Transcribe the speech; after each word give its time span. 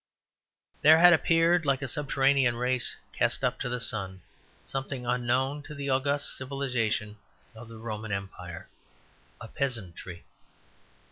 There 0.81 0.97
had 0.97 1.13
appeared, 1.13 1.63
like 1.63 1.83
a 1.83 1.87
subterranean 1.87 2.55
race 2.55 2.95
cast 3.13 3.43
up 3.43 3.59
to 3.59 3.69
the 3.69 3.79
sun, 3.79 4.23
something 4.65 5.05
unknown 5.05 5.61
to 5.61 5.75
the 5.75 5.91
august 5.91 6.35
civilization 6.35 7.17
of 7.53 7.67
the 7.69 7.77
Roman 7.77 8.11
Empire 8.11 8.67
a 9.39 9.47
peasantry. 9.47 10.25